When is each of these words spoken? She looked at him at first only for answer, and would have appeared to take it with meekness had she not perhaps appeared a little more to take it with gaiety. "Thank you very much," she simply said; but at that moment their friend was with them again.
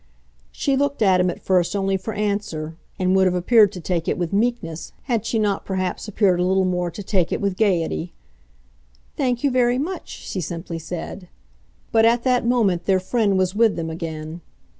She 0.51 0.75
looked 0.75 1.03
at 1.03 1.21
him 1.21 1.29
at 1.29 1.43
first 1.43 1.75
only 1.75 1.95
for 1.95 2.15
answer, 2.15 2.75
and 2.97 3.15
would 3.15 3.27
have 3.27 3.35
appeared 3.35 3.71
to 3.73 3.79
take 3.79 4.07
it 4.07 4.17
with 4.17 4.33
meekness 4.33 4.93
had 5.03 5.27
she 5.27 5.37
not 5.37 5.63
perhaps 5.63 6.07
appeared 6.07 6.39
a 6.39 6.43
little 6.43 6.65
more 6.65 6.89
to 6.89 7.03
take 7.03 7.31
it 7.31 7.39
with 7.39 7.55
gaiety. 7.55 8.11
"Thank 9.15 9.43
you 9.43 9.51
very 9.51 9.77
much," 9.77 10.07
she 10.09 10.41
simply 10.41 10.79
said; 10.79 11.29
but 11.91 12.03
at 12.03 12.23
that 12.23 12.47
moment 12.47 12.85
their 12.85 12.99
friend 12.99 13.37
was 13.37 13.53
with 13.53 13.75
them 13.75 13.91
again. 13.91 14.41